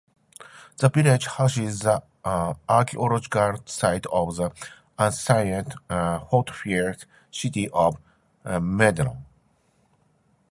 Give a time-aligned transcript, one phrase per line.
[0.77, 4.49] The village houses the archaeological site of the
[4.99, 5.75] ancient
[6.31, 7.97] fortified city of
[8.43, 9.23] "Medeon".